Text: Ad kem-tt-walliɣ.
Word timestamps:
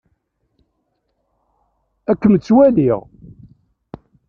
Ad 2.11 2.17
kem-tt-walliɣ. 2.21 2.99